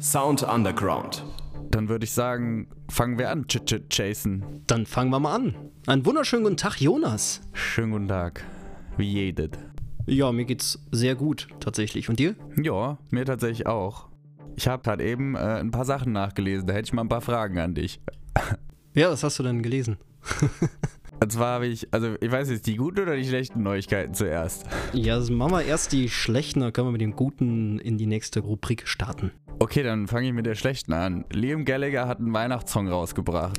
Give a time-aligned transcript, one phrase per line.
[0.00, 1.24] Sound Underground.
[1.70, 4.62] Dann würde ich sagen, fangen wir an, Ch -ch Jason.
[4.66, 5.56] Dann fangen wir mal an.
[5.86, 7.40] Einen wunderschönen guten Tag, Jonas.
[7.52, 8.44] Schönen guten Tag.
[8.96, 9.50] Wie jedes.
[10.06, 12.08] Ja, mir geht's sehr gut, tatsächlich.
[12.08, 12.36] Und dir?
[12.62, 14.08] Ja, mir tatsächlich auch.
[14.54, 16.68] Ich habe gerade eben äh, ein paar Sachen nachgelesen.
[16.68, 18.00] Da hätte ich mal ein paar Fragen an dich.
[18.94, 19.96] Ja, was hast du denn gelesen?
[21.24, 24.66] Und zwar habe ich, also ich weiß jetzt, die guten oder die schlechten Neuigkeiten zuerst?
[24.92, 28.04] Ja, also machen wir erst die schlechten, dann können wir mit den guten in die
[28.04, 29.32] nächste Rubrik starten.
[29.58, 31.24] Okay, dann fange ich mit der schlechten an.
[31.32, 33.58] Liam Gallagher hat einen Weihnachtssong rausgebracht.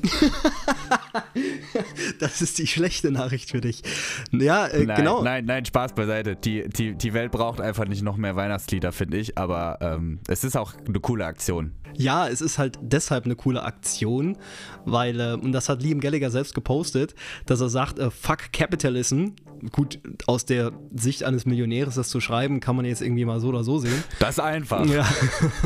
[2.20, 3.82] das ist die schlechte Nachricht für dich.
[4.30, 5.24] Ja, äh, nein, genau.
[5.24, 6.36] Nein, nein, Spaß beiseite.
[6.36, 9.36] Die, die, die Welt braucht einfach nicht noch mehr Weihnachtslieder, finde ich.
[9.36, 11.72] Aber ähm, es ist auch eine coole Aktion.
[11.94, 14.36] Ja, es ist halt deshalb eine coole Aktion,
[14.84, 17.14] weil, äh, und das hat Liam Gallagher selbst gepostet,
[17.46, 19.28] dass er sagt, äh, fuck Capitalism.
[19.72, 23.48] Gut, aus der Sicht eines Millionärs das zu schreiben, kann man jetzt irgendwie mal so
[23.48, 24.04] oder so sehen.
[24.18, 24.84] Das ist einfach.
[24.86, 25.06] Ja.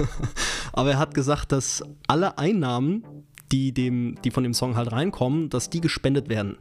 [0.72, 3.04] Aber er hat gesagt, dass alle Einnahmen,
[3.50, 6.56] die, dem, die von dem Song halt reinkommen, dass die gespendet werden.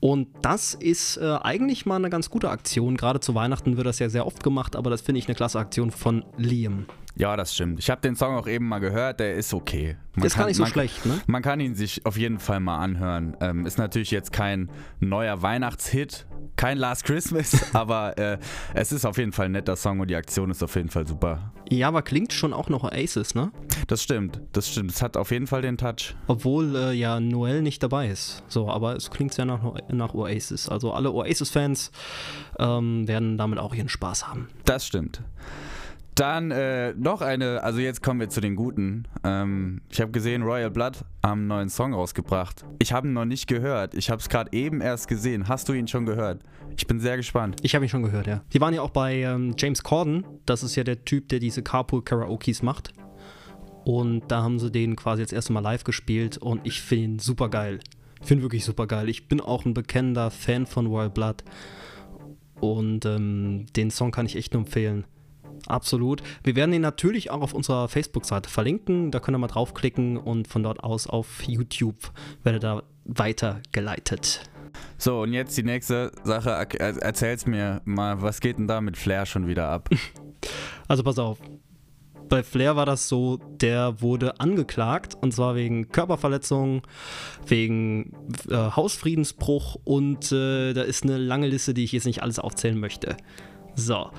[0.00, 2.96] Und das ist äh, eigentlich mal eine ganz gute Aktion.
[2.96, 5.58] Gerade zu Weihnachten wird das ja sehr oft gemacht, aber das finde ich eine klasse
[5.58, 6.86] Aktion von Liam.
[7.18, 7.80] Ja, das stimmt.
[7.80, 9.96] Ich habe den Song auch eben mal gehört, der ist okay.
[10.14, 11.20] Man ist kann, gar nicht so man, schlecht, ne?
[11.26, 13.36] Man kann ihn sich auf jeden Fall mal anhören.
[13.40, 18.38] Ähm, ist natürlich jetzt kein neuer Weihnachtshit, kein Last Christmas, aber äh,
[18.74, 21.08] es ist auf jeden Fall ein netter Song und die Aktion ist auf jeden Fall
[21.08, 21.52] super.
[21.68, 23.50] Ja, aber klingt schon auch noch Oasis, ne?
[23.88, 24.92] Das stimmt, das stimmt.
[24.92, 26.14] Es hat auf jeden Fall den Touch.
[26.28, 28.44] Obwohl äh, ja Noel nicht dabei ist.
[28.46, 30.68] So, aber es klingt ja nach, nach Oasis.
[30.68, 31.90] Also alle Oasis-Fans
[32.60, 34.48] ähm, werden damit auch ihren Spaß haben.
[34.64, 35.20] Das stimmt.
[36.18, 39.06] Dann äh, noch eine, also jetzt kommen wir zu den guten.
[39.22, 42.64] Ähm, ich habe gesehen, Royal Blood haben einen neuen Song rausgebracht.
[42.80, 43.94] Ich habe ihn noch nicht gehört.
[43.94, 45.46] Ich habe es gerade eben erst gesehen.
[45.46, 46.42] Hast du ihn schon gehört?
[46.76, 47.60] Ich bin sehr gespannt.
[47.62, 48.42] Ich habe ihn schon gehört, ja.
[48.52, 50.24] Die waren ja auch bei ähm, James Corden.
[50.44, 52.92] Das ist ja der Typ, der diese Carpool-Karaokes macht.
[53.84, 57.18] Und da haben sie den quasi jetzt erst mal live gespielt und ich finde ihn
[57.20, 57.78] super geil.
[58.20, 59.08] Ich finde wirklich super geil.
[59.08, 61.44] Ich bin auch ein bekennender Fan von Royal Blood.
[62.58, 65.04] Und ähm, den Song kann ich echt nur empfehlen.
[65.68, 66.22] Absolut.
[66.42, 69.10] Wir werden ihn natürlich auch auf unserer Facebook-Seite verlinken.
[69.10, 72.10] Da könnt ihr mal draufklicken und von dort aus auf YouTube
[72.42, 74.42] werdet ihr da weitergeleitet.
[74.96, 76.50] So, und jetzt die nächste Sache.
[76.50, 79.88] Erzähl's mir mal, was geht denn da mit Flair schon wieder ab?
[80.86, 81.38] Also pass auf.
[82.30, 86.82] Bei Flair war das so, der wurde angeklagt und zwar wegen Körperverletzung,
[87.46, 88.14] wegen
[88.48, 92.78] äh, Hausfriedensbruch und äh, da ist eine lange Liste, die ich jetzt nicht alles aufzählen
[92.78, 93.18] möchte.
[93.74, 94.10] So,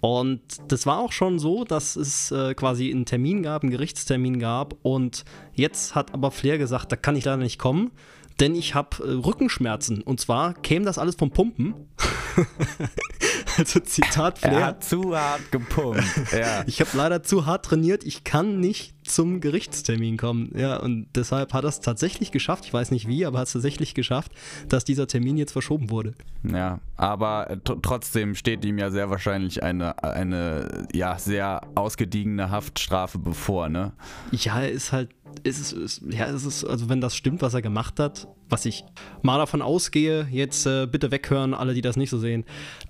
[0.00, 4.38] und das war auch schon so, dass es äh, quasi einen Termin gab, einen Gerichtstermin
[4.38, 4.76] gab.
[4.82, 7.90] Und jetzt hat aber Flair gesagt, da kann ich leider nicht kommen,
[8.40, 10.02] denn ich habe äh, Rückenschmerzen.
[10.02, 11.74] Und zwar käme das alles vom Pumpen.
[13.58, 14.52] also Zitat Flair.
[14.52, 16.02] Er hat zu hart gepumpt.
[16.32, 16.62] Ja.
[16.66, 18.04] ich habe leider zu hart trainiert.
[18.04, 20.52] Ich kann nicht zum Gerichtstermin kommen.
[20.56, 22.64] Ja, und deshalb hat er es tatsächlich geschafft.
[22.66, 24.32] Ich weiß nicht wie, aber hat es tatsächlich geschafft,
[24.68, 26.14] dass dieser Termin jetzt verschoben wurde.
[26.44, 33.68] Ja, aber trotzdem steht ihm ja sehr wahrscheinlich eine, eine ja, sehr ausgediegene Haftstrafe bevor,
[33.68, 33.92] ne?
[34.30, 35.10] Ja, er ist halt
[35.42, 38.64] ist es, ist, ja, ist es, also wenn das stimmt, was er gemacht hat, was
[38.66, 38.84] ich
[39.22, 42.44] mal davon ausgehe, jetzt äh, bitte weghören, alle, die das nicht so sehen,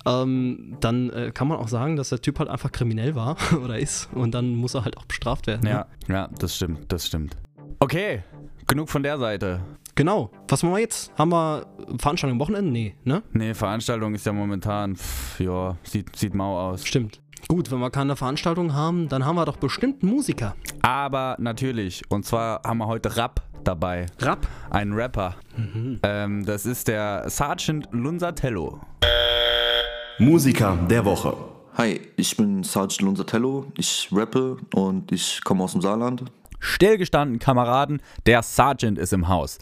[0.05, 3.79] ähm, dann äh, kann man auch sagen, dass der Typ halt einfach kriminell war oder
[3.79, 5.67] ist und dann muss er halt auch bestraft werden.
[5.67, 6.13] Ja, ne?
[6.13, 7.35] ja, das stimmt, das stimmt.
[7.79, 8.23] Okay,
[8.67, 9.61] genug von der Seite.
[9.95, 10.31] Genau.
[10.47, 11.11] Was machen wir jetzt?
[11.17, 11.65] Haben wir
[11.97, 12.71] Veranstaltung am Wochenende?
[12.71, 13.23] Nee, ne?
[13.33, 16.85] Nee, Veranstaltung ist ja momentan, pff, ja, sieht, sieht mau aus.
[16.85, 17.21] Stimmt.
[17.47, 20.55] Gut, wenn wir keine Veranstaltung haben, dann haben wir doch bestimmt Musiker.
[20.81, 22.03] Aber natürlich.
[22.09, 24.05] Und zwar haben wir heute Rap dabei.
[24.19, 24.47] Rap?
[24.69, 25.35] Ein Rapper.
[25.57, 25.99] Mhm.
[26.03, 28.79] Ähm, das ist der Sergeant Lunzatello.
[30.19, 31.35] Musiker der Woche.
[31.77, 33.71] Hi, ich bin Sergeant Lunzatello.
[33.77, 36.25] Ich rappe und ich komme aus dem Saarland.
[36.59, 39.57] Stillgestanden, Kameraden, der Sergeant ist im Haus.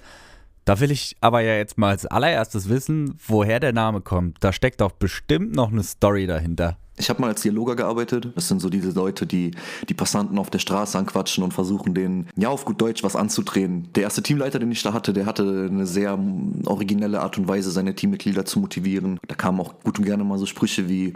[0.65, 4.37] Da will ich aber ja jetzt mal als allererstes wissen, woher der Name kommt.
[4.41, 6.77] Da steckt doch bestimmt noch eine Story dahinter.
[6.99, 8.33] Ich habe mal als Dialoger gearbeitet.
[8.35, 9.51] Das sind so diese Leute, die
[9.87, 13.87] die Passanten auf der Straße anquatschen und versuchen, denen ja auf gut Deutsch was anzudrehen.
[13.95, 16.19] Der erste Teamleiter, den ich da hatte, der hatte eine sehr
[16.65, 19.17] originelle Art und Weise, seine Teammitglieder zu motivieren.
[19.27, 21.13] Da kamen auch gut und gerne mal so Sprüche wie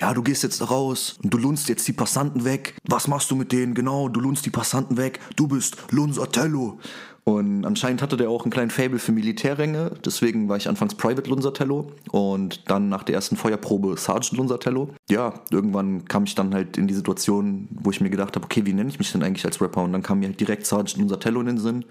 [0.00, 2.74] ja, du gehst jetzt raus und du lunst jetzt die Passanten weg.
[2.84, 3.74] Was machst du mit denen?
[3.74, 5.20] Genau, du lunst die Passanten weg.
[5.36, 6.78] Du bist Lunsatello.
[7.24, 9.92] Und anscheinend hatte der auch einen kleinen Fable für Militärränge.
[10.04, 14.90] Deswegen war ich anfangs Private Lunsatello und dann nach der ersten Feuerprobe Sergeant Lunsatello.
[15.10, 18.66] Ja, irgendwann kam ich dann halt in die Situation, wo ich mir gedacht habe, okay,
[18.66, 19.82] wie nenne ich mich denn eigentlich als Rapper?
[19.82, 21.86] Und dann kam mir halt direkt Sergeant Lunsatello in den Sinn.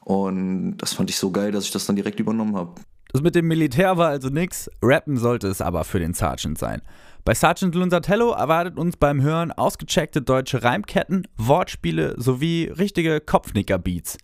[0.00, 2.74] Und das fand ich so geil, dass ich das dann direkt übernommen habe.
[3.12, 6.82] Das mit dem Militär war also nix, rappen sollte es aber für den Sergeant sein.
[7.24, 14.18] Bei Sergeant Lunzatello erwartet uns beim Hören ausgecheckte deutsche Reimketten, Wortspiele sowie richtige Kopfnicker-Beats.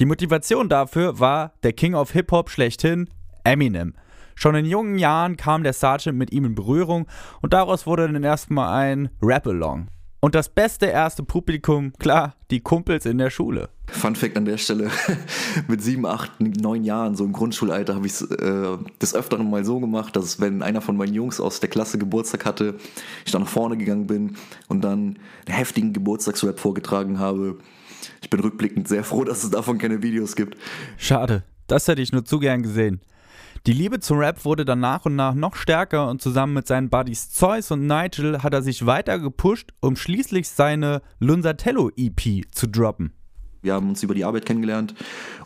[0.00, 3.08] Die Motivation dafür war der King of Hip-Hop schlechthin,
[3.44, 3.94] Eminem.
[4.34, 7.06] Schon in jungen Jahren kam der Sergeant mit ihm in Berührung
[7.42, 9.86] und daraus wurde dann erstmal ein Rap-Along.
[10.24, 13.68] Und das beste erste Publikum, klar, die Kumpels in der Schule.
[13.88, 14.90] Fun Fact an der Stelle:
[15.68, 19.66] Mit sieben, acht, neun Jahren, so im Grundschulalter, habe ich es äh, des Öfteren mal
[19.66, 22.76] so gemacht, dass wenn einer von meinen Jungs aus der Klasse Geburtstag hatte,
[23.26, 24.38] ich dann nach vorne gegangen bin
[24.68, 27.58] und dann einen heftigen Geburtstagsrap vorgetragen habe.
[28.22, 30.56] Ich bin rückblickend sehr froh, dass es davon keine Videos gibt.
[30.96, 33.02] Schade, das hätte ich nur zu gern gesehen.
[33.66, 36.90] Die Liebe zum Rap wurde dann nach und nach noch stärker und zusammen mit seinen
[36.90, 42.68] Buddies Zeus und Nigel hat er sich weiter gepusht, um schließlich seine Lunzatello EP zu
[42.68, 43.14] droppen.
[43.62, 44.94] Wir haben uns über die Arbeit kennengelernt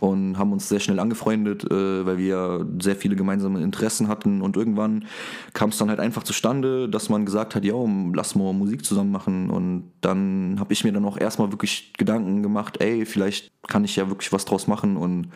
[0.00, 4.43] und haben uns sehr schnell angefreundet, äh, weil wir sehr viele gemeinsame Interessen hatten.
[4.43, 5.05] Und irgendwann
[5.53, 7.76] kam es dann halt einfach zustande, dass man gesagt hat, ja,
[8.12, 9.49] lass mal Musik zusammen machen.
[9.49, 13.94] Und dann habe ich mir dann auch erstmal wirklich Gedanken gemacht, ey, vielleicht kann ich
[13.94, 15.29] ja wirklich was draus machen und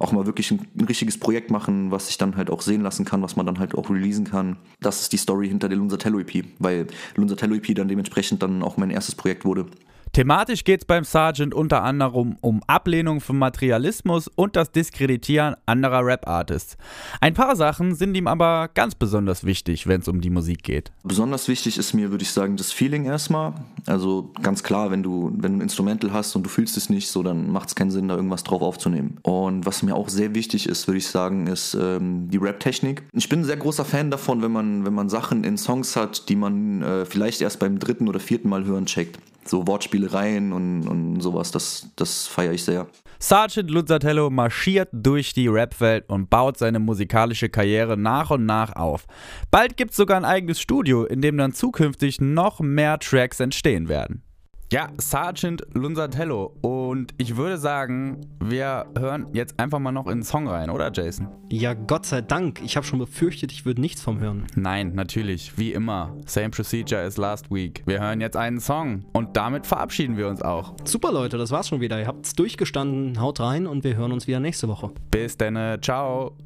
[0.00, 3.04] auch mal wirklich ein, ein, richtiges Projekt machen, was sich dann halt auch sehen lassen
[3.04, 4.56] kann, was man dann halt auch releasen kann.
[4.80, 8.78] Das ist die Story hinter der Lunzatello EP, weil Lunzatello EP dann dementsprechend dann auch
[8.78, 9.66] mein erstes Projekt wurde.
[10.12, 16.04] Thematisch geht es beim Sergeant unter anderem um Ablehnung von Materialismus und das Diskreditieren anderer
[16.04, 16.76] Rap-Artists.
[17.20, 20.90] Ein paar Sachen sind ihm aber ganz besonders wichtig, wenn es um die Musik geht.
[21.04, 23.54] Besonders wichtig ist mir, würde ich sagen, das Feeling erstmal.
[23.86, 27.08] Also ganz klar, wenn du, wenn du ein Instrumental hast und du fühlst es nicht
[27.08, 29.18] so, dann macht es keinen Sinn, da irgendwas drauf aufzunehmen.
[29.22, 33.04] Und was mir auch sehr wichtig ist, würde ich sagen, ist ähm, die Rap-Technik.
[33.12, 36.28] Ich bin ein sehr großer Fan davon, wenn man, wenn man Sachen in Songs hat,
[36.28, 40.88] die man äh, vielleicht erst beim dritten oder vierten Mal hören checkt so Wortspielereien und,
[40.88, 42.86] und sowas, das, das feiere ich sehr.
[43.18, 49.06] Sergeant Luzzatello marschiert durch die Rapwelt und baut seine musikalische Karriere nach und nach auf.
[49.50, 53.88] Bald gibt es sogar ein eigenes Studio, in dem dann zukünftig noch mehr Tracks entstehen
[53.88, 54.22] werden.
[54.72, 56.54] Ja, Sergeant Lunzatello.
[56.60, 60.92] Und ich würde sagen, wir hören jetzt einfach mal noch in den Song rein, oder
[60.92, 61.26] Jason?
[61.48, 62.60] Ja, Gott sei Dank.
[62.64, 64.46] Ich habe schon befürchtet, ich würde nichts vom hören.
[64.54, 65.58] Nein, natürlich.
[65.58, 66.14] Wie immer.
[66.24, 67.82] Same procedure as last week.
[67.86, 69.04] Wir hören jetzt einen Song.
[69.12, 70.76] Und damit verabschieden wir uns auch.
[70.84, 71.36] Super, Leute.
[71.36, 71.98] Das war's schon wieder.
[71.98, 73.20] Ihr habt's durchgestanden.
[73.20, 74.92] Haut rein und wir hören uns wieder nächste Woche.
[75.10, 75.82] Bis dann.
[75.82, 76.36] Ciao.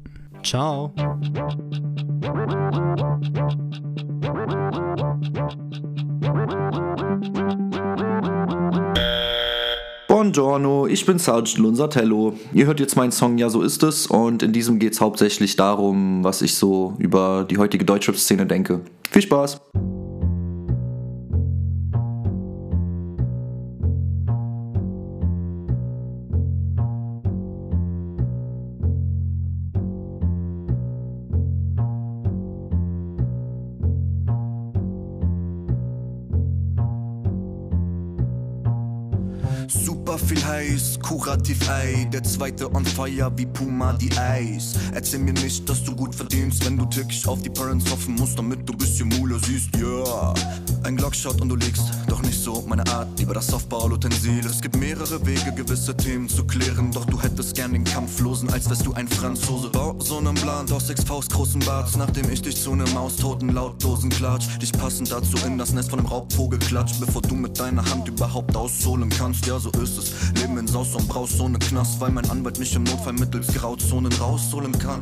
[0.41, 0.91] Ciao.
[10.35, 12.33] Buongiorno, ich bin Sergeant Lunzatello.
[12.53, 15.55] Ihr hört jetzt meinen Song Ja, so ist es und in diesem geht es hauptsächlich
[15.55, 18.81] darum, was ich so über die heutige Deutschrap-Szene denke.
[19.09, 19.61] Viel Spaß!
[41.01, 42.05] Kurativ, ey.
[42.09, 44.73] Der zweite on fire wie Puma die Eis.
[44.93, 48.37] Erzähl mir nicht, dass du gut verdienst, wenn du täglich auf die Parents hoffen musst,
[48.37, 50.33] damit du bisschen Mule siehst, yeah.
[50.83, 54.45] Ein Glockshot und du liegst, doch nicht so meine Art, lieber das Softball-Utensil.
[54.45, 58.69] Es gibt mehrere Wege, gewisse Themen zu klären, doch du hättest gern den Kampflosen, als
[58.69, 59.69] wärst du ein Franzose.
[59.69, 63.49] Bau so nen Plan, doch sechs Faust großen Bart, nachdem ich dich zu nem Maustoten
[63.49, 64.57] lautlosen klatsch.
[64.61, 68.07] Dich passend dazu in das Nest von einem Raubvogel klatsch, bevor du mit deiner Hand
[68.07, 69.45] überhaupt ausholen kannst.
[69.45, 70.11] Ja, so ist es.
[70.41, 73.47] Leben in Saus und Braus, so ne Knast, weil mein Anwalt mich im Notfall mittels
[73.47, 75.01] Grauzonen rausholen kann.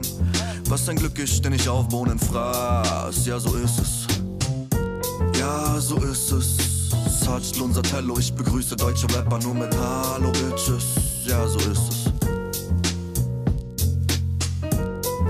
[0.70, 3.26] Was ein Glück ist, denn ich auf Bohnen fraß.
[3.26, 4.08] Ja, so ist es.
[5.40, 6.73] Ja, so ist es.
[7.24, 10.84] Sarge Lunzatello, ich begrüße deutsche Rapper nur mit Hallo Bitches.
[11.26, 12.06] Ja, so ist es.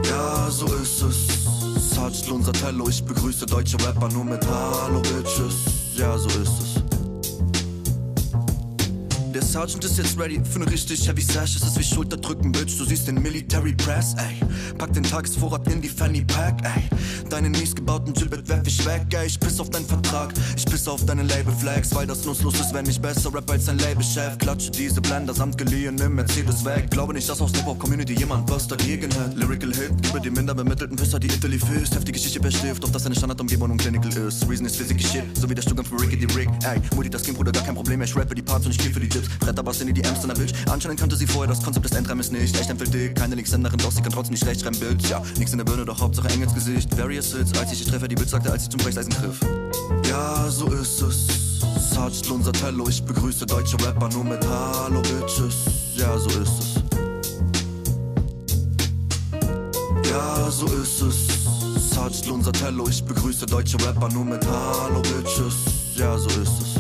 [0.10, 1.94] Ja, so ist es.
[1.94, 5.54] Sarge Lunzatello, ich begrüße deutsche Rapper nur mit Hallo Bitches.
[5.96, 6.73] Ja, so ist es.
[9.54, 11.56] Der Sergeant ist jetzt ready für ne richtig heavy Sash.
[11.56, 12.80] Es ist wie Schulterdrücken, Bitch.
[12.80, 14.40] Du siehst den Military Press, ey.
[14.80, 16.90] Pack den Tagesvorrat in die Fanny Pack, ey.
[17.30, 19.28] Deinen mies gebauten Gilbert werf ich weg, ey.
[19.28, 22.74] Ich piss auf deinen Vertrag, ich piss auf deine Label Flags, weil das nutzlos ist,
[22.74, 24.40] wenn ich besser rap als ein Labelchef.
[24.40, 26.90] Klatsche diese Blender samt geliehen im Mercedes weg.
[26.90, 29.36] Glaube nicht, dass aus Hip-Hop Community jemand was dagegen hat.
[29.36, 31.94] Lyrical Hit, über die minder bemittelten Pisser, die Italy füßt.
[31.94, 34.50] Heftige Geschichte bestift, auf das eine Standardumgebung und clinical ist.
[34.50, 36.82] Reason ist Physik Shit, so wie der Stuhlgang für Ricky die Rick, ey.
[36.96, 38.92] Mutti, das Kind, Bruder, gar kein Problem, ich rap für die Parts und ich kill
[38.92, 39.30] für die Dips.
[39.44, 40.54] Bretterbass in die DMs deiner Bitch.
[40.70, 42.58] Anscheinend kannte sie vorher das Konzept des Endreimes nicht.
[42.58, 45.08] Echt empfiehlt dick, keine Linkshänderin, doch sie kann trotzdem nicht recht Bild.
[45.10, 46.98] Ja, nix in der Birne, doch Hauptsache eng ins Gesicht.
[46.98, 49.40] Various Hits, als ich die Treffer, die Bitch sagte, als ich zum Brechseisen griff.
[50.10, 51.28] Ja, so ist es.
[51.90, 55.56] Sarge Lunzatello, ich begrüße deutsche Rapper nur mit Hallo Bitches.
[55.96, 56.84] Ja, so ist es.
[60.10, 61.90] Ja, so ist es.
[61.92, 65.54] Sarge Lunzatello, ich begrüße deutsche Rapper nur mit Hallo Bitches.
[65.96, 66.73] Ja, so ist es.